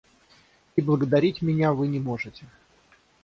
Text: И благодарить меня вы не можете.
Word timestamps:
И 0.75 0.81
благодарить 0.81 1.43
меня 1.43 1.73
вы 1.73 1.87
не 1.87 1.99
можете. 1.99 2.47